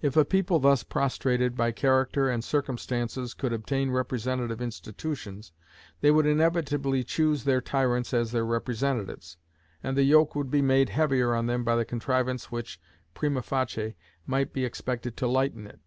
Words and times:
If 0.00 0.16
a 0.16 0.24
people 0.24 0.60
thus 0.60 0.84
prostrated 0.84 1.56
by 1.56 1.72
character 1.72 2.30
and 2.30 2.44
circumstances 2.44 3.34
could 3.34 3.52
obtain 3.52 3.90
representative 3.90 4.62
institutions, 4.62 5.50
they 6.00 6.12
would 6.12 6.24
inevitably 6.24 7.02
choose 7.02 7.42
their 7.42 7.60
tyrants 7.60 8.14
as 8.14 8.30
their 8.30 8.46
representatives, 8.46 9.38
and 9.82 9.96
the 9.96 10.04
yoke 10.04 10.36
would 10.36 10.52
be 10.52 10.62
made 10.62 10.90
heavier 10.90 11.34
on 11.34 11.46
them 11.46 11.64
by 11.64 11.74
the 11.74 11.84
contrivance 11.84 12.44
which 12.52 12.80
primâ 13.12 13.42
facie 13.42 13.96
might 14.24 14.52
be 14.52 14.64
expected 14.64 15.16
to 15.16 15.26
lighten 15.26 15.66
it. 15.66 15.80